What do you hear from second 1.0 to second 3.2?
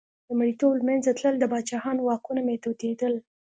تلل د پاچاهانو واکونو محدودېدل.